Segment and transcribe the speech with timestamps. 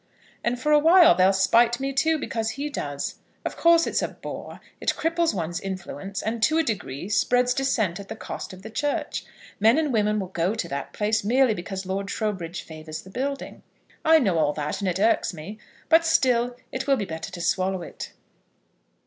[0.43, 3.19] "And for awhile they'll spite me too, because he does.
[3.45, 4.59] Of course it's a bore.
[4.79, 8.63] It cripples one's influence, and to a certain degree spreads dissent at the cost of
[8.63, 9.25] the Church.
[9.59, 13.61] Men and women will go to that place merely because Lord Trowbridge favours the building.
[14.03, 17.39] I know all that, and it irks me; but still it will be better to
[17.39, 18.11] swallow it."